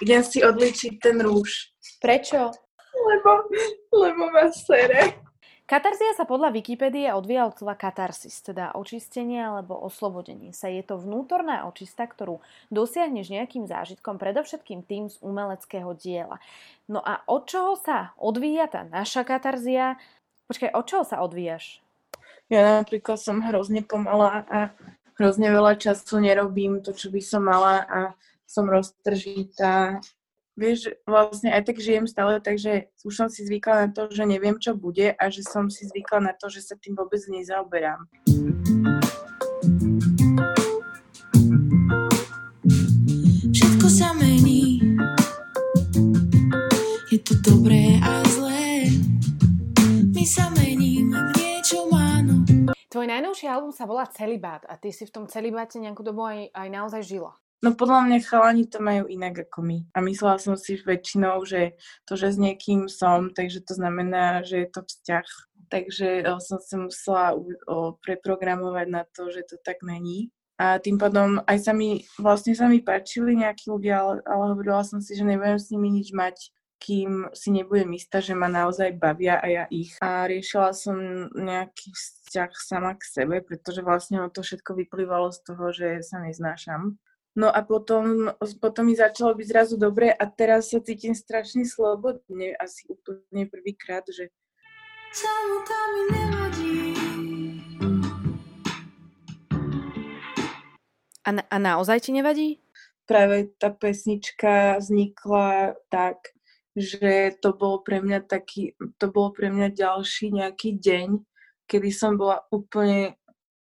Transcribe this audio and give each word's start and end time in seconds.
idem 0.00 0.22
si 0.24 0.40
odličiť 0.40 0.92
ten 1.00 1.20
rúž. 1.20 1.72
Prečo? 2.00 2.50
Lebo, 2.90 3.30
lebo 3.92 4.22
ma 4.32 4.48
sere. 4.52 5.20
Katarzia 5.70 6.18
sa 6.18 6.26
podľa 6.26 6.50
Wikipédie 6.50 7.14
odvíja 7.14 7.46
od 7.46 7.54
slova 7.54 7.78
katarsis, 7.78 8.42
teda 8.42 8.74
očistenie 8.74 9.38
alebo 9.38 9.78
oslobodenie 9.78 10.50
sa. 10.50 10.66
Je 10.66 10.82
to 10.82 10.98
vnútorná 10.98 11.62
očista, 11.62 12.10
ktorú 12.10 12.42
dosiahneš 12.74 13.30
nejakým 13.30 13.70
zážitkom, 13.70 14.18
predovšetkým 14.18 14.82
tým 14.82 15.06
z 15.06 15.22
umeleckého 15.22 15.94
diela. 15.94 16.42
No 16.90 16.98
a 16.98 17.22
od 17.30 17.46
čoho 17.46 17.78
sa 17.78 18.10
odvíja 18.18 18.66
tá 18.66 18.82
naša 18.82 19.22
katarzia? 19.22 19.94
Počkaj, 20.50 20.74
od 20.74 20.84
čoho 20.90 21.04
sa 21.06 21.22
odvíjaš? 21.22 21.78
Ja 22.50 22.82
napríklad 22.82 23.22
som 23.22 23.38
hrozne 23.38 23.86
pomalá 23.86 24.42
a 24.50 24.74
hrozne 25.22 25.54
veľa 25.54 25.78
času 25.78 26.18
nerobím 26.18 26.82
to, 26.82 26.90
čo 26.90 27.14
by 27.14 27.22
som 27.22 27.46
mala 27.46 27.86
a 27.86 28.00
som 28.50 28.66
roztržitá 28.66 30.02
vieš, 30.58 30.92
vlastne 31.06 31.54
aj 31.54 31.72
tak 31.72 31.80
žijem 31.80 32.04
stále, 32.04 32.36
takže 32.42 32.90
už 33.06 33.14
som 33.14 33.28
si 33.32 33.46
zvykla 33.48 33.86
na 33.86 33.88
to, 33.88 34.12
že 34.12 34.28
neviem, 34.28 34.60
čo 34.60 34.76
bude 34.76 35.14
a 35.14 35.24
že 35.32 35.40
som 35.40 35.72
si 35.72 35.86
zvykla 35.86 36.20
na 36.20 36.32
to, 36.36 36.52
že 36.52 36.60
sa 36.60 36.74
tým 36.76 36.98
vôbec 36.98 37.22
nezaoberám. 37.32 38.04
Všetko 43.56 43.86
sa 43.88 44.12
mení, 44.20 44.84
je 47.08 47.18
to 47.24 47.34
dobré 47.40 47.96
a 48.04 48.20
zlé, 48.36 48.92
my 50.12 50.24
sa 50.28 50.52
meníme 50.52 51.16
v 51.16 51.30
niečo 51.40 51.88
máno. 51.88 52.44
Tvoj 52.92 53.06
najnovší 53.06 53.46
album 53.48 53.72
sa 53.72 53.88
volá 53.88 54.04
Celibát 54.12 54.66
a 54.68 54.76
ty 54.76 54.92
si 54.92 55.08
v 55.08 55.14
tom 55.14 55.24
celibáte 55.24 55.80
nejakú 55.80 56.04
dobu 56.04 56.26
aj, 56.26 56.52
aj 56.52 56.68
naozaj 56.68 57.00
žila. 57.06 57.32
No 57.60 57.76
podľa 57.76 58.08
mňa 58.08 58.18
chalani 58.24 58.64
to 58.64 58.80
majú 58.80 59.04
inak 59.04 59.44
ako 59.44 59.60
my. 59.60 59.78
A 59.92 60.00
myslela 60.00 60.40
som 60.40 60.56
si 60.56 60.80
väčšinou, 60.80 61.44
že 61.44 61.76
to, 62.08 62.16
že 62.16 62.32
s 62.32 62.38
niekým 62.40 62.88
som, 62.88 63.28
takže 63.36 63.60
to 63.60 63.76
znamená, 63.76 64.40
že 64.40 64.64
je 64.64 64.68
to 64.72 64.80
vzťah. 64.80 65.28
Takže 65.68 66.08
eh, 66.24 66.40
som 66.40 66.58
sa 66.58 66.76
musela 66.80 67.24
preprogramovať 68.00 68.86
na 68.88 69.04
to, 69.12 69.28
že 69.28 69.44
to 69.44 69.56
tak 69.60 69.84
není. 69.84 70.32
A 70.60 70.76
tým 70.76 71.00
pádom 71.00 71.40
aj 71.48 71.56
sa 71.64 71.72
mi, 71.72 72.04
vlastne 72.20 72.52
sa 72.52 72.68
mi 72.68 72.84
páčili 72.84 73.32
nejakí 73.32 73.72
ľudia, 73.72 74.04
ale, 74.04 74.14
ale 74.28 74.44
hovorila 74.52 74.84
som 74.84 75.00
si, 75.00 75.16
že 75.16 75.24
nebudem 75.24 75.56
s 75.56 75.72
nimi 75.72 75.88
nič 75.88 76.12
mať, 76.12 76.52
kým 76.80 77.32
si 77.36 77.48
nebudem 77.52 77.92
istá, 77.96 78.20
že 78.24 78.36
ma 78.36 78.48
naozaj 78.48 78.96
bavia 78.96 79.40
a 79.40 79.46
ja 79.48 79.64
ich. 79.72 79.96
A 80.04 80.28
riešila 80.28 80.72
som 80.76 80.96
nejaký 81.32 81.92
vzťah 81.92 82.52
sama 82.56 82.92
k 82.96 83.04
sebe, 83.04 83.40
pretože 83.40 83.80
vlastne 83.84 84.20
to 84.32 84.44
všetko 84.44 84.84
vyplývalo 84.84 85.32
z 85.32 85.38
toho, 85.44 85.64
že 85.72 86.04
sa 86.04 86.20
neznášam. 86.24 87.00
No 87.40 87.48
a 87.48 87.64
potom, 87.64 88.28
potom 88.60 88.84
mi 88.84 88.92
začalo 88.92 89.32
byť 89.32 89.46
zrazu 89.48 89.80
dobre 89.80 90.12
a 90.12 90.28
teraz 90.28 90.76
sa 90.76 90.84
cítim 90.84 91.16
strašne 91.16 91.64
slobodne, 91.64 92.52
asi 92.60 92.84
úplne 92.84 93.48
prvýkrát, 93.48 94.04
že 94.12 94.28
samota 95.08 95.78
mi 95.88 96.02
nevadí. 96.12 96.76
A, 101.24 101.28
na, 101.32 101.42
a 101.48 101.56
naozaj 101.56 102.04
ti 102.04 102.12
nevadí? 102.12 102.60
Práve 103.08 103.48
tá 103.56 103.72
pesnička 103.72 104.76
vznikla 104.76 105.80
tak, 105.88 106.20
že 106.76 107.40
to 107.40 107.56
bolo 107.56 107.80
pre 107.80 108.04
mňa 108.04 108.20
taký, 108.28 108.76
to 109.00 109.08
bolo 109.08 109.32
pre 109.32 109.48
mňa 109.48 109.72
ďalší 109.72 110.36
nejaký 110.36 110.76
deň, 110.76 111.24
kedy 111.64 111.88
som 111.88 112.20
bola 112.20 112.44
úplne 112.52 113.16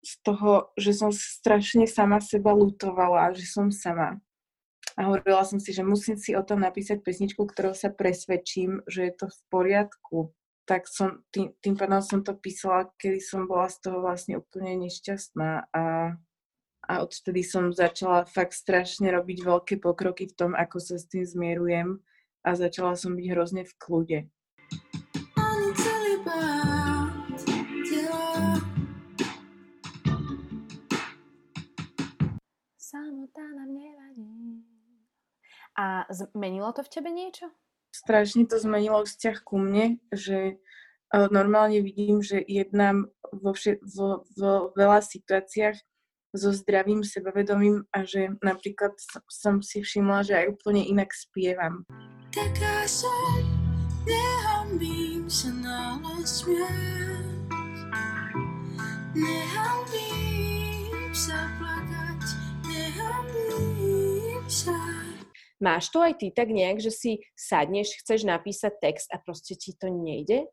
z 0.08 0.14
toho, 0.24 0.72
že 0.80 0.96
som 0.96 1.12
strašne 1.12 1.84
sama 1.84 2.24
seba 2.24 2.56
lutovala, 2.56 3.36
že 3.36 3.44
som 3.44 3.68
sama. 3.68 4.24
A 4.96 5.06
hovorila 5.06 5.44
som 5.44 5.60
si, 5.60 5.76
že 5.76 5.84
musím 5.84 6.16
si 6.16 6.32
o 6.32 6.42
tom 6.42 6.64
napísať 6.64 7.04
pesničku, 7.04 7.44
ktorou 7.44 7.76
sa 7.76 7.92
presvedčím, 7.92 8.88
že 8.88 9.12
je 9.12 9.14
to 9.14 9.26
v 9.28 9.40
poriadku. 9.52 10.18
Tak 10.64 10.88
som, 10.88 11.28
tým, 11.36 11.52
tým 11.60 11.76
pádom 11.76 12.00
som 12.00 12.20
to 12.24 12.34
písala, 12.34 12.88
kedy 12.96 13.20
som 13.20 13.46
bola 13.46 13.68
z 13.68 13.84
toho 13.84 14.00
vlastne 14.00 14.40
úplne 14.40 14.88
nešťastná 14.88 15.70
a, 15.72 16.16
a 16.88 16.94
odtedy 17.04 17.44
som 17.44 17.76
začala 17.76 18.26
fakt 18.26 18.56
strašne 18.56 19.12
robiť 19.12 19.38
veľké 19.44 19.76
pokroky 19.84 20.28
v 20.32 20.36
tom, 20.36 20.52
ako 20.56 20.80
sa 20.80 20.96
s 20.96 21.08
tým 21.08 21.24
zmierujem 21.24 22.00
a 22.48 22.50
začala 22.56 22.96
som 22.96 23.16
byť 23.16 23.26
hrozne 23.32 23.64
v 23.68 23.74
kľude. 23.80 24.20
Samota 32.88 33.44
nám 33.44 33.74
nevadí. 33.76 34.64
A 35.76 36.08
zmenilo 36.10 36.72
to 36.72 36.88
v 36.88 36.90
tebe 36.90 37.12
niečo? 37.12 37.52
Strašne 37.92 38.48
to 38.48 38.56
zmenilo 38.56 39.04
vzťah 39.04 39.38
ku 39.44 39.60
mne, 39.60 40.00
že 40.16 40.56
e, 40.56 40.56
normálne 41.28 41.84
vidím, 41.84 42.24
že 42.24 42.40
jednám 42.40 43.12
vo, 43.36 43.52
vše, 43.52 43.84
vo, 43.84 44.24
vo 44.40 44.72
veľa 44.80 45.04
situáciách 45.04 45.76
so 46.32 46.56
zdravým 46.56 47.04
sebavedomím 47.04 47.84
a 47.92 48.08
že 48.08 48.32
napríklad 48.40 48.96
som 49.28 49.60
si 49.60 49.84
všimla, 49.84 50.24
že 50.24 50.34
aj 50.40 50.46
úplne 50.56 50.84
inak 50.88 51.12
spievam. 51.12 51.84
Taká 52.32 52.88
som, 52.88 53.44
nehambím 54.08 55.28
sa 55.28 55.52
na 55.60 56.00
smiech, 56.24 57.52
nehambím 59.16 61.12
sa 61.12 61.57
Máš 65.58 65.92
to 65.92 66.00
aj 66.00 66.24
ty 66.24 66.32
tak 66.32 66.48
nejak, 66.48 66.80
že 66.80 66.92
si 66.94 67.12
sadneš, 67.36 68.00
chceš 68.00 68.24
napísať 68.24 68.80
text 68.80 69.12
a 69.12 69.20
proste 69.20 69.60
ti 69.60 69.76
to 69.76 69.92
nejde? 69.92 70.48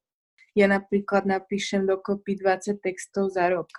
Ja 0.58 0.66
napríklad 0.66 1.30
napíšem 1.30 1.86
dokopy 1.86 2.42
20 2.42 2.82
textov 2.82 3.30
za 3.30 3.46
rok. 3.50 3.70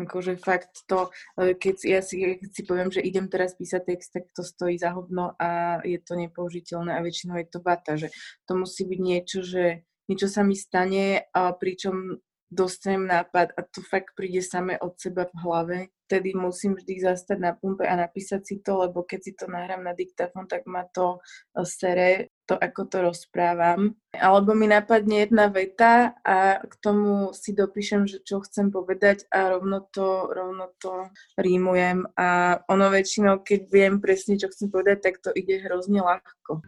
Akože 0.00 0.40
fakt 0.40 0.88
to, 0.88 1.12
keď 1.36 1.76
ja 1.84 2.00
si, 2.00 2.40
keď 2.40 2.48
si 2.48 2.62
poviem, 2.64 2.88
že 2.88 3.04
idem 3.04 3.28
teraz 3.28 3.52
písať 3.52 3.92
text, 3.92 4.16
tak 4.16 4.24
to 4.32 4.40
stojí 4.40 4.80
za 4.80 4.96
hovno 4.96 5.36
a 5.36 5.80
je 5.84 6.00
to 6.00 6.16
nepoužiteľné 6.16 6.96
a 6.96 7.04
väčšinou 7.04 7.36
je 7.36 7.48
to 7.52 7.60
bata, 7.60 8.00
že 8.00 8.08
to 8.48 8.56
musí 8.56 8.88
byť 8.88 9.00
niečo, 9.04 9.44
že 9.44 9.84
niečo 10.08 10.32
sa 10.32 10.48
mi 10.48 10.56
stane 10.56 11.28
a 11.28 11.52
pričom 11.52 12.24
dostanem 12.48 13.04
nápad 13.04 13.52
a 13.56 13.60
to 13.68 13.84
fakt 13.84 14.16
príde 14.16 14.40
same 14.40 14.80
od 14.80 14.96
seba 14.96 15.28
v 15.28 15.36
hlave, 15.44 15.78
vtedy 16.12 16.36
musím 16.36 16.76
vždy 16.76 17.08
zastať 17.08 17.40
na 17.40 17.56
pumpe 17.56 17.88
a 17.88 17.96
napísať 17.96 18.44
si 18.44 18.56
to, 18.60 18.84
lebo 18.84 19.00
keď 19.00 19.20
si 19.24 19.32
to 19.32 19.48
nahrám 19.48 19.80
na 19.80 19.96
diktafón, 19.96 20.44
tak 20.44 20.68
ma 20.68 20.84
to 20.84 21.24
e, 21.56 21.64
sere, 21.64 22.36
to 22.44 22.52
ako 22.52 22.84
to 22.84 23.00
rozprávam. 23.00 23.96
Alebo 24.12 24.52
mi 24.52 24.68
napadne 24.68 25.24
jedna 25.24 25.48
veta 25.48 26.12
a 26.20 26.60
k 26.60 26.74
tomu 26.84 27.32
si 27.32 27.56
dopíšem, 27.56 28.04
že 28.04 28.20
čo 28.20 28.44
chcem 28.44 28.68
povedať 28.68 29.24
a 29.32 29.56
rovno 29.56 29.88
to, 29.88 30.28
rovno 30.28 30.68
to 30.76 31.08
rímujem 31.40 32.04
a 32.12 32.60
ono 32.68 32.92
väčšinou, 32.92 33.40
keď 33.40 33.60
viem 33.72 33.96
presne, 33.96 34.36
čo 34.36 34.52
chcem 34.52 34.68
povedať, 34.68 35.00
tak 35.00 35.24
to 35.24 35.32
ide 35.32 35.64
hrozne 35.64 36.04
ľahko. 36.04 36.60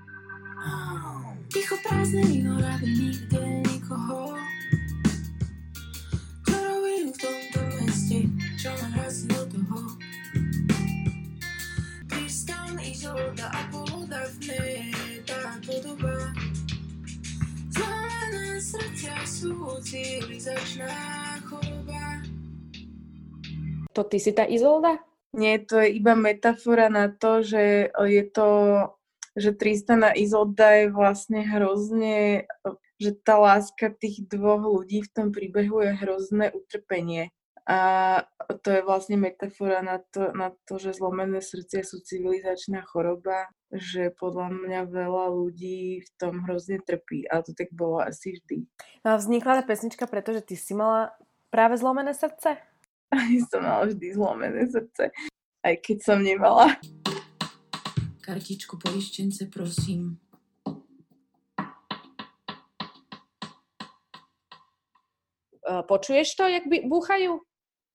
Ticho 1.53 1.77
prázdne 1.85 2.25
víno, 2.33 2.57
nikde 2.81 3.65
Isolda 13.05 13.53
a 13.53 13.61
podawne 13.69 14.65
tá 15.29 15.61
podoba 15.61 16.17
Zlomené 17.69 18.57
srdcia 18.57 19.21
sú 19.29 19.77
civilizačná 19.85 20.89
choroba 21.45 22.25
To 23.93 24.09
ty 24.09 24.17
si 24.17 24.33
tá 24.33 24.49
Izolda? 24.49 25.05
Nie, 25.37 25.61
to 25.61 25.85
je 25.85 26.01
iba 26.01 26.17
metafora 26.17 26.89
na 26.89 27.13
to, 27.13 27.45
že 27.45 27.93
je 27.93 28.25
to, 28.33 28.49
že 29.37 29.53
Tristan 29.53 30.01
a 30.09 30.17
Izolda 30.17 30.73
je 30.73 30.87
vlastne 30.89 31.45
hrozne, 31.45 32.49
že 32.97 33.13
tá 33.21 33.37
láska 33.37 33.93
tých 33.93 34.25
dvoch 34.33 34.65
ľudí 34.65 35.05
v 35.05 35.13
tom 35.13 35.29
príbehu 35.29 35.85
je 35.85 35.93
hrozné 35.93 36.57
utrpenie. 36.57 37.37
A 37.65 37.79
to 38.61 38.69
je 38.77 38.85
vlastne 38.85 39.17
metafora 39.17 39.81
na 39.81 39.97
to, 40.13 40.37
na 40.37 40.53
to, 40.69 40.77
že 40.77 41.01
zlomené 41.01 41.41
srdcia 41.41 41.81
sú 41.81 42.05
civilizačná 42.05 42.85
choroba, 42.85 43.49
že 43.73 44.13
podľa 44.13 44.53
mňa 44.53 44.81
veľa 44.85 45.33
ľudí 45.33 46.05
v 46.05 46.11
tom 46.21 46.45
hrozne 46.45 46.85
trpí. 46.85 47.25
A 47.25 47.41
to 47.41 47.57
tak 47.57 47.73
bolo 47.73 48.05
asi 48.05 48.37
vždy. 48.37 48.69
No 49.01 49.17
a 49.17 49.21
vznikla 49.21 49.61
tá 49.61 49.63
pesnička, 49.65 50.05
pretože 50.05 50.45
ty 50.45 50.61
si 50.61 50.77
mala 50.77 51.17
práve 51.49 51.81
zlomené 51.81 52.13
srdce? 52.13 52.61
Aj 53.09 53.33
som 53.49 53.65
mala 53.65 53.89
vždy 53.89 54.07
zlomené 54.13 54.69
srdce, 54.69 55.09
aj 55.65 55.75
keď 55.81 55.99
som 56.05 56.21
nemala. 56.21 56.77
Kartičku 58.21 58.77
poištence, 58.77 59.49
prosím. 59.49 60.21
Počuješ 65.65 66.37
to, 66.37 66.45
jak 66.45 66.69
by 66.69 66.85
búchajú? 66.85 67.41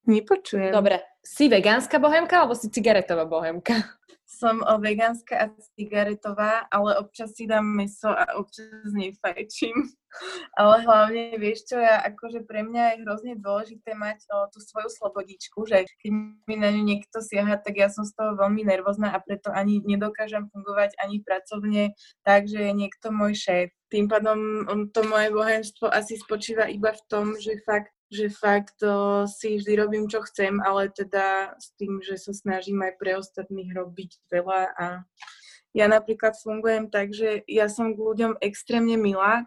Nepočujem. 0.07 0.71
Dobre, 0.71 1.03
si 1.25 1.51
vegánska 1.51 1.99
bohemka 1.99 2.39
alebo 2.39 2.55
si 2.55 2.71
cigaretová 2.71 3.27
bohemka? 3.27 3.99
som 4.29 4.61
o 4.61 4.77
vegánska 4.77 5.35
a 5.35 5.45
cigaretová, 5.73 6.69
ale 6.69 7.01
občas 7.01 7.33
si 7.33 7.49
dám 7.49 7.65
meso 7.65 8.13
a 8.13 8.37
občas 8.37 8.93
nefajčím. 8.93 9.73
ale 10.61 10.85
hlavne, 10.85 11.33
vieš 11.41 11.73
čo, 11.73 11.81
ja 11.81 11.97
akože 12.05 12.45
pre 12.45 12.61
mňa 12.61 12.83
je 12.93 13.01
hrozne 13.03 13.33
dôležité 13.41 13.97
mať 13.97 14.21
o, 14.29 14.45
tú 14.53 14.61
svoju 14.61 14.89
slobodičku, 15.01 15.65
že 15.65 15.89
keď 15.89 16.11
mi 16.45 16.55
na 16.61 16.69
ňu 16.69 16.81
niekto 16.85 17.25
siaha, 17.25 17.57
tak 17.57 17.81
ja 17.81 17.89
som 17.89 18.05
z 18.05 18.13
toho 18.13 18.37
veľmi 18.37 18.63
nervózna 18.69 19.11
a 19.11 19.19
preto 19.19 19.49
ani 19.49 19.81
nedokážem 19.81 20.45
fungovať 20.53 20.93
ani 21.01 21.25
pracovne 21.25 21.83
tak, 22.21 22.45
že 22.45 22.69
je 22.69 22.73
niekto 22.73 23.09
môj 23.09 23.33
šéf. 23.33 23.67
Tým 23.89 24.05
pádom 24.05 24.69
to 24.93 25.01
moje 25.09 25.33
bohenstvo 25.33 25.89
asi 25.89 26.21
spočíva 26.21 26.69
iba 26.69 26.93
v 26.93 27.01
tom, 27.09 27.33
že 27.33 27.57
fakt 27.65 27.89
že 28.09 28.33
fakt 28.33 28.81
o, 28.81 29.25
si 29.29 29.61
vždy 29.61 29.73
robím, 29.77 30.05
čo 30.09 30.25
chcem, 30.25 30.57
ale 30.65 30.89
teda 30.89 31.53
s 31.61 31.73
tým, 31.77 32.01
že 32.01 32.17
sa 32.17 32.33
snažím 32.33 32.81
aj 32.81 32.97
pre 32.97 33.13
ostatných 33.15 33.69
robiť 33.69 34.11
veľa 34.33 34.61
a 34.73 34.85
ja 35.77 35.85
napríklad 35.85 36.33
fungujem 36.33 36.89
tak, 36.89 37.13
že 37.13 37.45
ja 37.45 37.69
som 37.69 37.93
k 37.93 38.01
ľuďom 38.01 38.41
extrémne 38.41 38.97
milá 38.97 39.45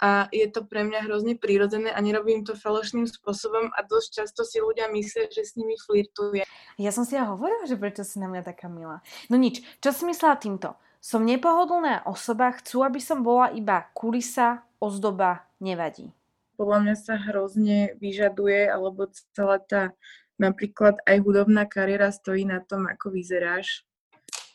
a 0.00 0.32
je 0.32 0.48
to 0.48 0.64
pre 0.64 0.88
mňa 0.88 1.04
hrozne 1.04 1.36
prírodzené 1.36 1.92
a 1.92 2.00
nerobím 2.00 2.40
to 2.48 2.56
falošným 2.56 3.04
spôsobom 3.04 3.68
a 3.76 3.84
dosť 3.84 4.24
často 4.24 4.48
si 4.48 4.56
ľudia 4.64 4.88
myslia, 4.88 5.28
že 5.28 5.44
s 5.44 5.60
nimi 5.60 5.76
flirtuje. 5.76 6.48
Ja 6.80 6.90
som 6.96 7.04
si 7.04 7.20
ja 7.20 7.28
hovorila, 7.28 7.68
že 7.68 7.76
prečo 7.76 8.00
si 8.00 8.16
na 8.16 8.32
mňa 8.32 8.42
taká 8.48 8.72
milá. 8.72 9.04
No 9.28 9.36
nič, 9.36 9.60
čo 9.84 9.92
si 9.92 10.08
myslela 10.08 10.40
týmto? 10.40 10.80
Som 11.04 11.28
nepohodlná 11.28 12.08
osoba, 12.08 12.56
chcú, 12.56 12.80
aby 12.80 13.00
som 13.00 13.20
bola 13.20 13.52
iba 13.52 13.92
kulisa, 13.92 14.64
ozdoba, 14.80 15.44
nevadí 15.60 16.16
podľa 16.60 16.78
mňa 16.84 16.96
sa 17.00 17.16
hrozne 17.16 17.96
vyžaduje, 17.96 18.68
alebo 18.68 19.08
celá 19.32 19.56
tá 19.64 19.96
napríklad 20.36 21.00
aj 21.08 21.16
hudobná 21.24 21.64
kariéra 21.64 22.12
stojí 22.12 22.44
na 22.44 22.60
tom, 22.60 22.84
ako 22.84 23.16
vyzeráš. 23.16 23.88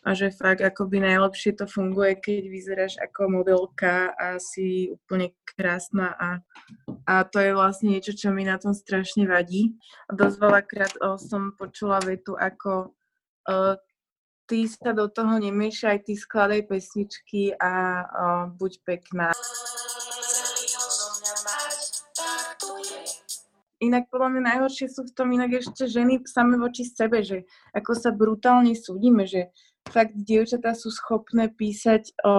A 0.06 0.13
že 0.13 0.30
fakt 0.30 0.62
akoby 0.62 1.02
najlepšie 1.02 1.57
to 1.57 1.66
funguje, 1.66 2.13
keď 2.22 2.46
vyzeráš 2.46 2.94
ako 3.02 3.42
modelka 3.42 4.13
a 4.13 4.38
si 4.38 4.94
úplne 4.94 5.34
krásna 5.50 6.13
a, 6.13 6.30
a 7.10 7.25
to 7.25 7.42
je 7.42 7.57
vlastne 7.57 7.90
niečo, 7.90 8.13
čo 8.13 8.30
mi 8.30 8.46
na 8.46 8.62
tom 8.62 8.78
strašne 8.78 9.25
vadí. 9.25 9.74
A 10.06 10.13
dosť 10.13 10.38
veľakrát 10.38 10.94
o, 11.01 11.18
som 11.18 11.58
počula 11.58 11.98
vetu 12.06 12.38
ako 12.38 12.94
o, 13.50 13.81
ty 14.46 14.69
sa 14.69 14.94
do 14.94 15.10
toho 15.10 15.42
nemiešaj, 15.42 16.06
ty 16.06 16.13
skladaj 16.13 16.69
pesničky 16.69 17.58
a 17.58 17.74
o, 18.06 18.25
buď 18.54 18.86
pekná. 18.86 19.34
Inak 23.86 24.10
podľa 24.10 24.34
mňa 24.34 24.42
najhoršie 24.50 24.90
sú 24.90 25.06
v 25.06 25.14
tom 25.14 25.30
inak 25.30 25.62
ešte 25.62 25.86
ženy 25.86 26.26
same 26.26 26.58
voči 26.58 26.90
sebe, 26.90 27.22
že 27.22 27.46
ako 27.78 27.94
sa 27.94 28.10
brutálne 28.10 28.74
súdime, 28.74 29.30
že 29.30 29.54
fakt 29.94 30.18
dievčatá 30.18 30.74
sú 30.74 30.90
schopné 30.90 31.54
písať 31.54 32.18
o 32.26 32.34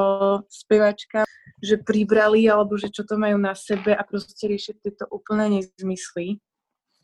spevačka, 0.50 1.22
že 1.62 1.78
pribrali 1.78 2.50
alebo 2.50 2.75
že 2.75 2.90
čo 2.90 3.06
to 3.06 3.14
majú 3.14 3.38
na 3.38 3.54
sebe 3.54 3.94
a 3.94 4.02
proste 4.02 4.50
riešiť 4.50 4.75
tieto 4.82 5.06
úplné 5.06 5.62
nezmysly. 5.62 6.43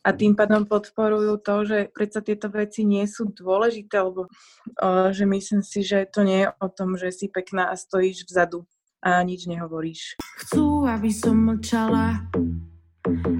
A 0.03 0.11
tým 0.11 0.35
pádom 0.35 0.67
podporujú 0.67 1.39
to, 1.39 1.63
že 1.63 1.79
predsa 1.95 2.27
tieto 2.27 2.51
veci 2.51 2.83
nie 2.83 3.07
sú 3.07 3.31
dôležité, 3.31 4.03
alebo 4.03 4.27
o, 4.27 5.15
že 5.15 5.23
myslím 5.23 5.63
si, 5.63 5.87
že 5.87 6.11
to 6.11 6.27
nie 6.27 6.43
je 6.43 6.49
o 6.51 6.67
tom, 6.67 6.99
že 6.99 7.15
si 7.15 7.31
pekná 7.31 7.71
a 7.71 7.79
stojíš 7.79 8.27
vzadu 8.27 8.67
a 8.99 9.23
nič 9.23 9.47
nehovoríš. 9.47 10.19
Chcú, 10.43 10.91
aby 10.91 11.11
som 11.15 11.39
mlčala, 11.47 12.27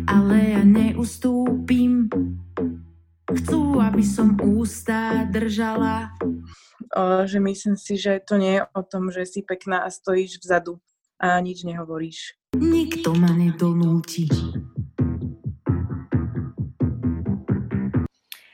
ale 0.07 0.37
ja 0.57 0.63
neustúpim. 0.67 2.07
Chcú, 3.33 3.81
aby 3.81 4.05
som 4.05 4.37
ústa 4.39 5.25
držala. 5.31 6.13
O, 6.93 7.25
že 7.25 7.41
myslím 7.41 7.81
si, 7.81 7.97
že 7.97 8.21
to 8.21 8.37
nie 8.37 8.61
je 8.61 8.63
o 8.69 8.83
tom, 8.85 9.09
že 9.09 9.25
si 9.25 9.41
pekná 9.41 9.87
a 9.87 9.89
stojíš 9.89 10.45
vzadu 10.45 10.77
a 11.17 11.41
nič 11.41 11.65
nehovoríš. 11.65 12.37
Nikto 12.53 13.17
ma 13.17 13.33
nedonúti. 13.33 14.29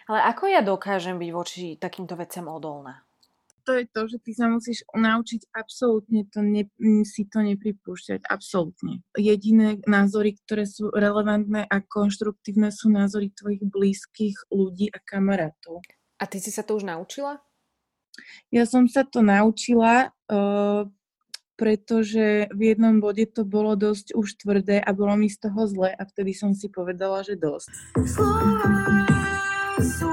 Ale 0.09 0.21
ako 0.25 0.45
ja 0.49 0.63
dokážem 0.65 1.19
byť 1.19 1.31
voči 1.35 1.77
takýmto 1.77 2.17
veciam 2.17 2.49
odolná? 2.49 3.08
To 3.69 3.76
je 3.76 3.85
to, 3.85 4.03
že 4.09 4.19
ty 4.25 4.32
sa 4.32 4.49
musíš 4.49 4.81
naučiť 4.97 5.53
absolútne 5.53 6.25
to 6.32 6.41
ne, 6.41 6.65
si 7.05 7.29
to 7.29 7.44
nepripúšťať. 7.44 8.25
Absolútne. 8.25 9.05
Jediné 9.12 9.85
názory, 9.85 10.41
ktoré 10.41 10.65
sú 10.65 10.88
relevantné 10.88 11.69
a 11.69 11.76
konštruktívne 11.85 12.73
sú 12.73 12.88
názory 12.88 13.29
tvojich 13.37 13.61
blízkych 13.61 14.49
ľudí 14.49 14.88
a 14.88 14.97
kamarátov. 15.05 15.85
A 16.17 16.25
ty 16.25 16.41
si 16.41 16.49
sa 16.49 16.65
to 16.65 16.81
už 16.81 16.88
naučila? 16.88 17.44
Ja 18.49 18.65
som 18.65 18.88
sa 18.88 19.05
to 19.05 19.20
naučila, 19.20 20.17
uh, 20.32 20.88
pretože 21.61 22.49
v 22.49 22.73
jednom 22.73 23.05
bode 23.05 23.29
to 23.29 23.44
bolo 23.44 23.76
dosť 23.76 24.17
už 24.17 24.41
tvrdé 24.41 24.81
a 24.81 24.97
bolo 24.97 25.12
mi 25.12 25.29
z 25.29 25.44
toho 25.44 25.69
zle 25.69 25.93
a 25.93 26.03
vtedy 26.09 26.32
som 26.32 26.56
si 26.56 26.73
povedala, 26.73 27.21
že 27.21 27.37
dosť. 27.37 27.69
Slova 28.00 28.64
sú 29.79 30.11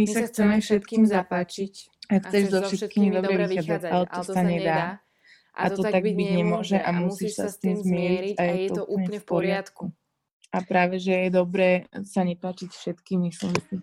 my, 0.00 0.06
sa 0.08 0.20
chceme 0.26 0.56
všetkým 0.58 1.02
zapáčiť. 1.04 1.74
A 2.10 2.18
chceš 2.18 2.44
so 2.50 2.60
všetkými 2.66 3.14
dobre 3.14 3.46
vychádzať, 3.46 3.90
ale 3.92 4.06
to 4.10 4.22
sa 4.26 4.42
nedá. 4.42 4.80
A 5.54 5.70
to 5.70 5.82
tak 5.82 6.02
byť 6.02 6.16
nemôže 6.16 6.78
a 6.78 6.90
musíš 6.94 7.38
sa 7.38 7.46
s 7.46 7.60
tým 7.60 7.78
zmieriť 7.78 8.34
a 8.38 8.44
je 8.54 8.68
to 8.72 8.82
úplne 8.86 9.18
v 9.20 9.26
poriadku. 9.26 9.84
A 10.50 10.58
práve, 10.66 10.98
že 10.98 11.14
je 11.14 11.30
dobré 11.30 11.86
sa 12.02 12.26
nepáčiť 12.26 12.70
všetkým, 12.74 13.30
myslím 13.30 13.54
si. 13.54 13.76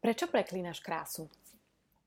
Prečo 0.00 0.24
preklínaš 0.32 0.80
krásu? 0.80 1.28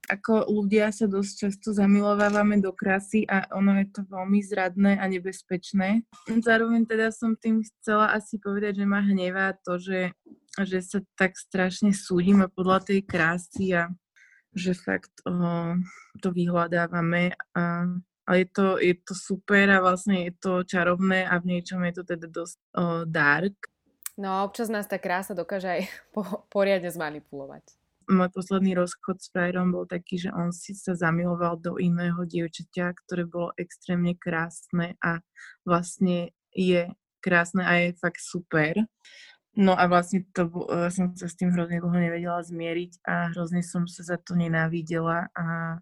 Ako 0.09 0.49
ľudia 0.49 0.89
sa 0.89 1.05
dosť 1.05 1.33
často 1.47 1.69
zamilovávame 1.71 2.57
do 2.57 2.73
krásy 2.73 3.23
a 3.29 3.45
ono 3.53 3.77
je 3.77 3.87
to 3.93 4.01
veľmi 4.09 4.41
zradné 4.41 4.97
a 4.97 5.05
nebezpečné. 5.05 6.03
Zároveň 6.27 6.89
teda 6.89 7.13
som 7.13 7.37
tým 7.37 7.61
chcela 7.61 8.11
asi 8.15 8.41
povedať, 8.41 8.81
že 8.81 8.85
ma 8.89 9.05
hnevá 9.05 9.53
to, 9.61 9.77
že, 9.77 10.11
že 10.57 10.79
sa 10.81 10.99
tak 11.13 11.37
strašne 11.37 11.93
súdime 11.93 12.49
podľa 12.49 12.91
tej 12.91 12.99
krásy 13.05 13.77
a 13.77 13.91
že 14.51 14.75
fakt 14.75 15.13
o, 15.23 15.77
to 16.19 16.29
vyhľadávame 16.33 17.35
a 17.55 17.87
a 18.29 18.37
je 18.37 18.45
to, 18.53 18.77
je 18.77 18.93
to 19.01 19.17
super 19.17 19.65
a 19.67 19.81
vlastne 19.81 20.29
je 20.29 20.33
to 20.37 20.63
čarovné 20.63 21.25
a 21.25 21.41
v 21.41 21.57
niečom 21.57 21.81
je 21.89 21.93
to 21.99 22.03
teda 22.15 22.29
dosť 22.29 22.57
o, 22.77 23.03
dark. 23.03 23.57
No 24.15 24.29
a 24.29 24.45
občas 24.45 24.69
nás 24.69 24.85
tá 24.85 25.01
krása 25.01 25.33
dokáže 25.33 25.67
aj 25.67 25.81
po, 26.15 26.23
poriadne 26.47 26.87
zmanipulovať 26.87 27.80
môj 28.11 28.29
posledný 28.35 28.75
rozchod 28.75 29.23
s 29.23 29.31
frajerom 29.31 29.71
bol 29.71 29.87
taký, 29.87 30.19
že 30.19 30.29
on 30.35 30.51
si 30.51 30.75
sa 30.75 30.93
zamiloval 30.93 31.57
do 31.63 31.79
iného 31.79 32.21
dievčaťa, 32.27 32.93
ktoré 32.93 33.23
bolo 33.25 33.55
extrémne 33.55 34.13
krásne 34.19 34.99
a 34.99 35.23
vlastne 35.63 36.35
je 36.51 36.91
krásne 37.23 37.63
a 37.63 37.73
je 37.87 37.97
fakt 37.97 38.19
super. 38.19 38.83
No 39.51 39.75
a 39.75 39.87
vlastne 39.87 40.23
to, 40.31 40.47
uh, 40.47 40.87
som 40.87 41.11
sa 41.15 41.27
s 41.27 41.35
tým 41.35 41.51
hrozne 41.51 41.83
dlho 41.83 41.99
nevedela 41.99 42.39
zmieriť 42.39 43.03
a 43.03 43.35
hrozne 43.35 43.59
som 43.63 43.83
sa 43.83 44.03
za 44.03 44.17
to 44.19 44.35
nenávidela 44.35 45.27
a 45.35 45.79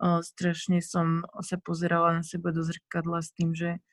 uh, 0.00 0.20
strašne 0.24 0.80
som 0.80 1.24
sa 1.44 1.60
pozerala 1.60 2.20
na 2.20 2.22
seba 2.24 2.56
do 2.56 2.64
zrkadla 2.64 3.20
s 3.20 3.30
tým, 3.36 3.52
že 3.52 3.84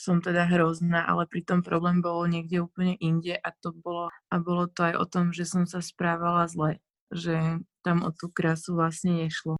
som 0.00 0.24
teda 0.24 0.48
hrozná, 0.48 1.04
ale 1.04 1.28
pritom 1.28 1.60
problém 1.60 2.00
bol 2.00 2.24
niekde 2.24 2.64
úplne 2.64 2.96
inde 3.00 3.36
a 3.36 3.52
to 3.52 3.76
bolo, 3.76 4.08
a 4.32 4.36
bolo 4.40 4.64
to 4.68 4.88
aj 4.88 4.94
o 4.96 5.04
tom, 5.04 5.28
že 5.28 5.44
som 5.44 5.68
sa 5.68 5.84
správala 5.84 6.48
zle 6.48 6.80
že 7.10 7.62
tam 7.82 8.06
o 8.06 8.10
tú 8.14 8.30
krásu 8.30 8.78
vlastne 8.78 9.26
nešlo. 9.26 9.58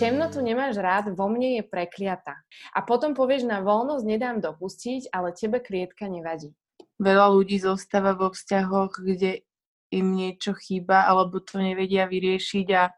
Temnotu 0.00 0.40
nemáš 0.40 0.80
rád, 0.80 1.12
vo 1.12 1.28
mne 1.28 1.60
je 1.60 1.62
prekliata. 1.64 2.40
A 2.72 2.80
potom 2.80 3.12
povieš, 3.12 3.44
na 3.44 3.60
voľnosť 3.60 4.04
nedám 4.08 4.40
dopustiť, 4.40 5.12
ale 5.12 5.36
tebe 5.36 5.60
klietka 5.60 6.08
nevadí. 6.08 6.56
Veľa 6.96 7.28
ľudí 7.28 7.60
zostáva 7.60 8.16
vo 8.16 8.32
vzťahoch, 8.32 8.96
kde 8.96 9.44
im 9.92 10.16
niečo 10.16 10.56
chýba, 10.56 11.04
alebo 11.04 11.44
to 11.44 11.60
nevedia 11.60 12.08
vyriešiť 12.08 12.66
a 12.72 12.88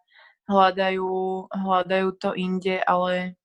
hľadajú, 0.50 1.10
hľadajú 1.52 2.08
to 2.18 2.30
inde, 2.34 2.82
ale 2.82 3.38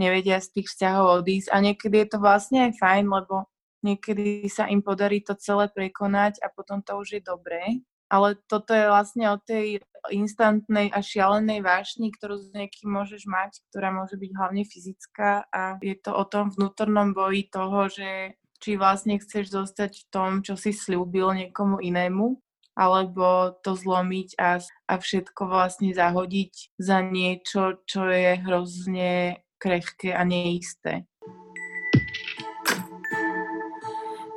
nevedia 0.00 0.40
z 0.40 0.60
tých 0.60 0.66
vzťahov 0.72 1.22
odísť. 1.22 1.48
A 1.52 1.56
niekedy 1.62 2.06
je 2.06 2.08
to 2.16 2.18
vlastne 2.18 2.70
aj 2.70 2.72
fajn, 2.80 3.06
lebo 3.08 3.46
niekedy 3.84 4.46
sa 4.48 4.66
im 4.70 4.80
podarí 4.80 5.22
to 5.22 5.34
celé 5.38 5.68
prekonať 5.70 6.40
a 6.40 6.50
potom 6.50 6.80
to 6.80 6.96
už 6.98 7.18
je 7.18 7.22
dobré. 7.22 7.82
Ale 8.12 8.36
toto 8.44 8.76
je 8.76 8.84
vlastne 8.92 9.24
o 9.32 9.40
tej 9.40 9.80
instantnej 10.12 10.90
a 10.92 11.00
šialenej 11.00 11.62
vášni, 11.62 12.10
ktorú 12.12 12.36
s 12.36 12.50
niekým 12.52 12.90
môžeš 12.92 13.24
mať, 13.24 13.62
ktorá 13.70 13.94
môže 13.94 14.18
byť 14.18 14.30
hlavne 14.34 14.62
fyzická 14.66 15.46
a 15.48 15.78
je 15.78 15.96
to 15.96 16.10
o 16.12 16.24
tom 16.26 16.50
vnútornom 16.50 17.14
boji 17.14 17.48
toho, 17.48 17.88
že 17.88 18.36
či 18.58 18.78
vlastne 18.78 19.18
chceš 19.18 19.54
zostať 19.54 19.92
v 19.94 20.06
tom, 20.10 20.30
čo 20.42 20.58
si 20.58 20.74
slúbil 20.74 21.34
niekomu 21.34 21.82
inému, 21.82 22.38
alebo 22.72 23.52
to 23.60 23.76
zlomiť 23.76 24.40
a, 24.40 24.60
a 24.88 24.94
všetko 24.96 25.44
vlastne 25.44 25.92
zahodiť 25.92 26.76
za 26.80 27.04
niečo, 27.04 27.80
čo 27.84 28.08
je 28.08 28.40
hrozne 28.40 29.44
krehké 29.60 30.16
a 30.16 30.24
neisté. 30.24 31.04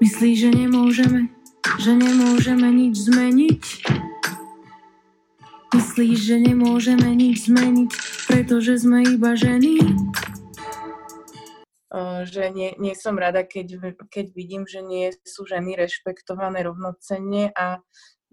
Myslíš, 0.03 0.37
že 0.37 0.51
nemôžeme, 0.51 1.21
že 1.79 1.91
nemôžeme 1.95 2.67
nič 2.69 2.95
zmeniť? 3.07 3.63
Myslíš, 5.71 6.19
že 6.19 6.37
nemôžeme 6.39 7.09
nič 7.15 7.47
zmeniť, 7.47 7.91
pretože 8.27 8.83
sme 8.83 9.07
iba 9.07 9.33
ženy? 9.33 9.79
že 12.25 12.51
nie, 12.51 12.75
nie 12.81 12.91
som 12.97 13.15
rada, 13.15 13.45
keď, 13.45 13.95
keď 14.11 14.25
vidím, 14.35 14.67
že 14.67 14.81
nie 14.83 15.13
sú 15.23 15.47
ženy 15.47 15.77
rešpektované 15.79 16.65
rovnocenne 16.65 17.53
a 17.55 17.79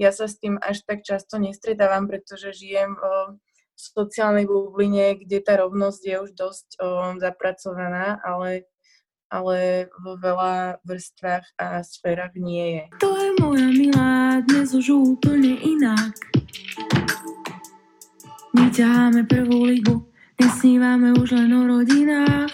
ja 0.03 0.11
sa 0.11 0.27
s 0.27 0.35
tým 0.43 0.59
až 0.59 0.83
tak 0.83 1.07
často 1.07 1.39
nestretávam, 1.39 2.11
pretože 2.11 2.51
žijem 2.51 2.99
v 2.99 3.39
sociálnej 3.79 4.51
bubline, 4.51 5.15
kde 5.23 5.39
tá 5.39 5.63
rovnosť 5.63 6.03
je 6.03 6.17
už 6.19 6.31
dosť 6.35 6.67
zapracovaná, 7.23 8.19
ale, 8.27 8.67
ale 9.31 9.87
vo 10.03 10.19
veľa 10.19 10.83
vrstvách 10.83 11.47
a 11.55 11.87
sférach 11.87 12.35
nie 12.35 12.83
je. 12.83 12.85
To 12.99 13.15
je 13.15 13.31
moja 13.39 13.71
milá, 13.71 14.43
dnes 14.51 14.75
už 14.75 14.91
úplne 14.91 15.55
inak. 15.63 16.19
My 18.59 18.67
ťaháme 18.75 19.23
prvú 19.31 19.71
ligu, 19.71 20.03
nesnívame 20.43 21.15
už 21.15 21.39
len 21.39 21.55
o 21.55 21.63
rodinách. 21.71 22.51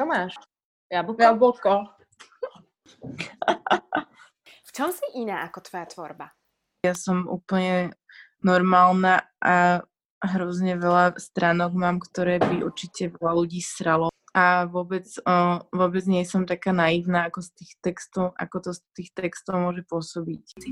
Čo 0.00 0.02
máš? 0.08 0.32
Jablko? 0.88 1.20
Jablko. 1.20 1.74
čom 4.80 4.96
si 4.96 5.04
iná 5.20 5.44
ako 5.44 5.60
tvoja 5.60 5.84
tvorba? 5.92 6.32
Ja 6.80 6.96
som 6.96 7.28
úplne 7.28 7.92
normálna 8.40 9.28
a 9.36 9.84
hrozne 10.24 10.80
veľa 10.80 11.20
stránok 11.20 11.76
mám, 11.76 12.00
ktoré 12.00 12.40
by 12.40 12.64
určite 12.64 13.12
veľa 13.12 13.44
ľudí 13.44 13.60
sralo. 13.60 14.08
A 14.32 14.64
vôbec, 14.64 15.04
o, 15.28 15.60
vôbec 15.68 16.00
nie 16.08 16.24
som 16.24 16.48
taká 16.48 16.72
naivná, 16.72 17.28
ako 17.28 17.44
z 17.44 17.60
tých 17.60 17.72
textov, 17.84 18.32
ako 18.40 18.56
to 18.64 18.70
z 18.72 18.80
tých 18.96 19.10
textov 19.12 19.60
môže 19.60 19.84
pôsobiť. 19.84 20.64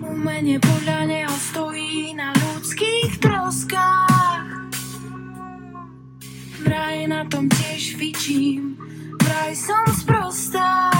Umenie 0.00 0.56
podľa 0.56 1.00
neho 1.04 1.36
stojí 1.52 2.16
na 2.16 2.32
ľudských 2.32 3.20
troskách 3.20 4.48
vraj 6.64 7.04
na 7.04 7.28
tom 7.28 7.50
tiež 7.50 8.00
fičím, 8.00 8.80
vraj 9.20 9.52
som 9.52 9.84
sprostá. 9.92 10.95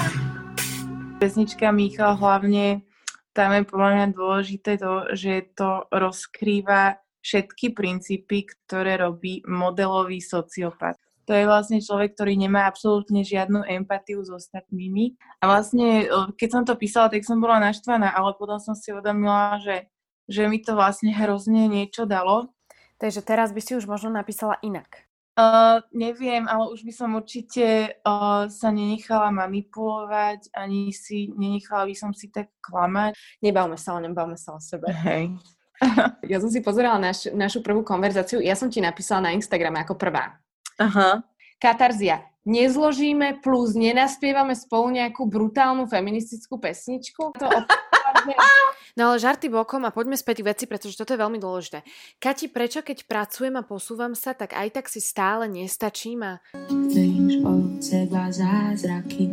Pesnička 1.16 1.72
Michal 1.72 2.20
hlavne, 2.20 2.84
tam 3.32 3.56
je 3.56 3.64
podľa 3.64 3.90
mňa 3.96 4.06
dôležité 4.12 4.76
to, 4.76 5.16
že 5.16 5.48
to 5.56 5.88
rozkrýva 5.88 7.00
všetky 7.24 7.72
princípy, 7.72 8.44
ktoré 8.44 9.00
robí 9.00 9.40
modelový 9.48 10.20
sociopat. 10.20 11.00
To 11.24 11.32
je 11.32 11.48
vlastne 11.48 11.80
človek, 11.80 12.12
ktorý 12.12 12.36
nemá 12.36 12.68
absolútne 12.68 13.24
žiadnu 13.24 13.64
empatiu 13.64 14.20
s 14.20 14.28
ostatnými. 14.28 15.16
A 15.40 15.48
vlastne, 15.48 16.04
keď 16.36 16.48
som 16.52 16.62
to 16.68 16.76
písala, 16.76 17.08
tak 17.08 17.24
som 17.24 17.40
bola 17.40 17.64
naštvaná, 17.64 18.12
ale 18.12 18.36
potom 18.36 18.60
som 18.60 18.76
si 18.76 18.92
uvedomila, 18.92 19.56
že, 19.64 19.88
že 20.28 20.52
mi 20.52 20.60
to 20.60 20.76
vlastne 20.76 21.16
hrozne 21.16 21.64
niečo 21.64 22.04
dalo. 22.04 22.52
Takže 23.00 23.24
teraz 23.24 23.56
by 23.56 23.60
si 23.64 23.72
už 23.72 23.88
možno 23.88 24.12
napísala 24.12 24.60
inak. 24.60 25.05
Uh, 25.36 25.84
neviem, 25.92 26.48
ale 26.48 26.72
už 26.72 26.80
by 26.80 26.92
som 26.96 27.12
určite 27.12 27.92
uh, 28.08 28.48
sa 28.48 28.72
nenechala 28.72 29.28
manipulovať, 29.36 30.48
ani 30.56 30.96
si 30.96 31.28
nenechala 31.36 31.84
by 31.84 31.92
som 31.92 32.16
si 32.16 32.32
tak 32.32 32.48
klamať. 32.64 33.12
Nebavme 33.44 33.76
sa 33.76 33.92
o 33.92 34.00
ňom, 34.00 34.16
bavme 34.16 34.40
sa 34.40 34.56
o 34.56 34.60
sebe. 34.64 34.88
Hej. 34.88 35.36
ja 36.32 36.40
som 36.40 36.48
si 36.48 36.64
pozerala 36.64 36.96
naš, 36.96 37.28
našu 37.36 37.60
prvú 37.60 37.84
konverzáciu, 37.84 38.40
ja 38.40 38.56
som 38.56 38.72
ti 38.72 38.80
napísala 38.80 39.28
na 39.28 39.36
Instagrame 39.36 39.76
ako 39.84 40.00
prvá. 40.00 40.40
Aha. 40.80 41.20
Katarzia. 41.60 42.24
Nezložíme 42.46 43.42
plus 43.42 43.74
nenaspievame 43.74 44.54
spolu 44.54 44.94
nejakú 44.94 45.26
brutálnu 45.26 45.84
feministickú 45.90 46.62
pesničku? 46.62 47.34
To 47.36 47.46
No 48.96 49.12
ale 49.12 49.20
žarty 49.20 49.52
bokom 49.52 49.84
a 49.84 49.92
poďme 49.92 50.16
späť 50.16 50.40
k 50.40 50.48
veci, 50.56 50.64
pretože 50.64 50.96
toto 50.96 51.12
je 51.12 51.20
veľmi 51.20 51.36
dôležité. 51.36 51.84
Kati, 52.16 52.48
prečo 52.48 52.80
keď 52.80 53.04
pracujem 53.04 53.52
a 53.60 53.66
posúvam 53.66 54.16
sa, 54.16 54.32
tak 54.32 54.56
aj 54.56 54.72
tak 54.72 54.86
si 54.88 55.04
stále 55.04 55.44
nestačím 55.52 56.24
a... 56.24 56.32
Chceš 56.64 57.44
od 57.44 57.84
seba 57.84 58.32
zázraky. 58.32 59.28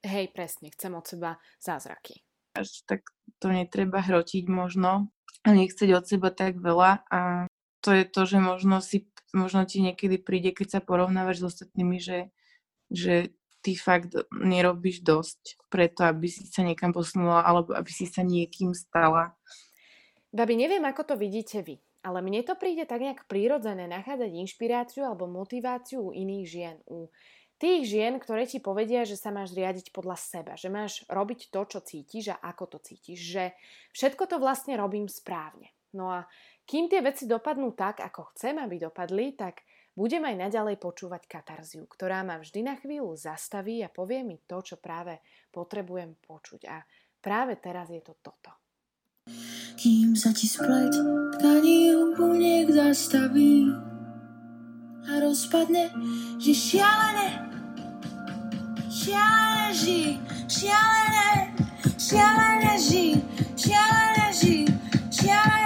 Hej, 0.00 0.26
presne, 0.32 0.72
chcem 0.72 0.96
od 0.96 1.04
seba 1.04 1.36
zázraky. 1.60 2.24
Až 2.56 2.88
tak 2.88 3.04
to 3.36 3.52
netreba 3.52 4.00
hrotiť 4.00 4.48
možno 4.48 5.12
a 5.44 5.48
nechceť 5.52 5.92
od 5.92 6.04
seba 6.08 6.32
tak 6.32 6.56
veľa 6.56 7.04
a 7.12 7.44
to 7.84 7.96
je 7.96 8.04
to, 8.08 8.22
že 8.24 8.38
možno 8.40 8.80
si 8.80 9.08
možno 9.32 9.62
ti 9.64 9.80
niekedy 9.80 10.18
príde, 10.18 10.50
keď 10.50 10.78
sa 10.78 10.80
porovnávaš 10.82 11.42
s 11.42 11.54
ostatnými, 11.54 12.02
že, 12.02 12.34
že 12.90 13.30
ty 13.60 13.76
fakt 13.76 14.16
nerobíš 14.32 15.04
dosť 15.04 15.60
preto, 15.68 16.04
aby 16.04 16.26
si 16.26 16.48
sa 16.48 16.64
niekam 16.64 16.90
posunula 16.90 17.44
alebo 17.44 17.76
aby 17.76 17.90
si 17.92 18.08
sa 18.08 18.24
niekým 18.24 18.72
stala. 18.72 19.36
Babi, 20.32 20.54
neviem, 20.56 20.82
ako 20.86 21.12
to 21.12 21.14
vidíte 21.18 21.60
vy, 21.60 21.76
ale 22.06 22.24
mne 22.24 22.40
to 22.46 22.56
príde 22.56 22.86
tak 22.86 23.02
nejak 23.02 23.26
prírodzené 23.28 23.90
nachádzať 23.90 24.30
inšpiráciu 24.30 25.04
alebo 25.04 25.28
motiváciu 25.28 26.08
u 26.08 26.14
iných 26.14 26.46
žien, 26.46 26.76
u 26.86 27.10
tých 27.60 27.92
žien, 27.92 28.16
ktoré 28.16 28.48
ti 28.48 28.56
povedia, 28.56 29.04
že 29.04 29.20
sa 29.20 29.28
máš 29.28 29.52
riadiť 29.52 29.92
podľa 29.92 30.16
seba, 30.16 30.52
že 30.56 30.72
máš 30.72 31.04
robiť 31.12 31.52
to, 31.52 31.60
čo 31.68 31.78
cítiš 31.84 32.32
a 32.32 32.40
ako 32.40 32.76
to 32.76 32.78
cítiš, 32.80 33.20
že 33.20 33.44
všetko 33.92 34.24
to 34.32 34.36
vlastne 34.40 34.80
robím 34.80 35.12
správne. 35.12 35.68
No 35.92 36.08
a 36.08 36.24
kým 36.64 36.88
tie 36.88 37.04
veci 37.04 37.28
dopadnú 37.28 37.76
tak, 37.76 38.00
ako 38.00 38.32
chcem, 38.32 38.56
aby 38.56 38.80
dopadli, 38.80 39.36
tak 39.36 39.60
budem 40.00 40.24
aj 40.24 40.48
naďalej 40.48 40.80
počúvať 40.80 41.28
katarziu, 41.28 41.84
ktorá 41.84 42.24
ma 42.24 42.40
vždy 42.40 42.64
na 42.64 42.80
chvíľu 42.80 43.12
zastaví 43.20 43.84
a 43.84 43.92
povie 43.92 44.24
mi 44.24 44.40
to, 44.48 44.64
čo 44.64 44.80
práve 44.80 45.20
potrebujem 45.52 46.16
počuť. 46.24 46.60
A 46.72 46.80
práve 47.20 47.60
teraz 47.60 47.92
je 47.92 48.00
to 48.00 48.16
toto. 48.24 48.48
Kým 49.76 50.16
sa 50.16 50.32
ti 50.32 50.48
splet 50.48 50.96
tkaní 51.36 51.92
úplne 51.92 52.64
zastaví 52.72 53.68
a 55.04 55.20
rozpadne, 55.20 55.92
že 56.40 56.52
šialené, 56.56 57.28
šialené 58.88 59.68
ži, 59.76 60.16
šialené, 60.48 61.28
šialené 62.00 62.72
ži, 62.80 63.06
šialené 63.52 64.26
ži, 64.32 64.56
šialené 65.12 65.59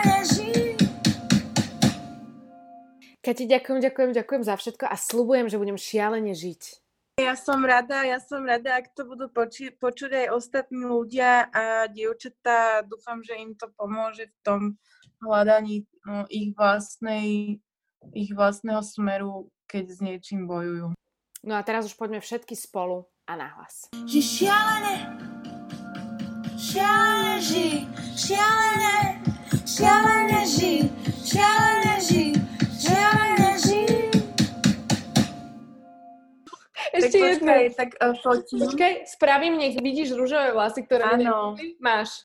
Kati, 3.24 3.48
ďakujem, 3.48 3.80
ďakujem, 3.80 4.10
ďakujem 4.12 4.42
za 4.44 4.52
všetko 4.60 4.84
a 4.84 5.00
slubujem, 5.00 5.48
že 5.48 5.56
budem 5.56 5.80
šialene 5.80 6.36
žiť. 6.36 6.84
Ja 7.24 7.32
som 7.40 7.64
rada, 7.64 8.04
ja 8.04 8.20
som 8.20 8.44
rada, 8.44 8.76
ak 8.76 8.92
to 8.92 9.08
budú 9.08 9.32
poči- 9.32 9.72
počuť 9.72 10.28
aj 10.28 10.36
ostatní 10.36 10.84
ľudia 10.84 11.48
a 11.48 11.88
dievčatá. 11.88 12.84
Dúfam, 12.84 13.24
že 13.24 13.40
im 13.40 13.56
to 13.56 13.72
pomôže 13.80 14.28
v 14.28 14.36
tom 14.44 14.60
hľadaní 15.24 15.88
no, 16.04 16.28
ich, 16.28 16.52
vlastnej, 16.52 17.56
ich 18.12 18.30
vlastného 18.36 18.84
smeru, 18.84 19.48
keď 19.72 19.84
s 19.88 19.98
niečím 20.04 20.44
bojujú. 20.44 20.92
No 21.48 21.52
a 21.56 21.64
teraz 21.64 21.88
už 21.88 21.96
poďme 21.96 22.20
všetky 22.20 22.52
spolu 22.52 23.08
a 23.24 23.40
nahlas. 23.40 23.88
Že 24.04 24.20
šialené, 24.20 24.94
šialené 26.60 27.36
ži, 27.40 27.88
šialené, 28.20 28.96
šialené 29.64 30.40
ži, 30.44 30.74
šialené 31.24 31.94
ži, 32.04 32.44
Ešte 36.94 37.18
tak 37.18 37.30
jednu. 37.30 37.74
tak 37.74 37.90
uh, 37.98 38.14
fotím. 38.22 38.58
Počkaj, 38.62 38.92
spravím, 39.10 39.54
nech 39.58 39.74
vidíš 39.74 40.14
rúžové 40.14 40.54
vlasy, 40.54 40.86
ktoré 40.86 41.18
Áno. 41.18 41.58
Máš. 41.82 42.22